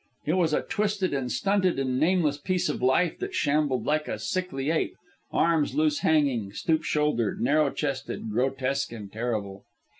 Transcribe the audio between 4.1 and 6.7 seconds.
sickly ape, arms loose hanging,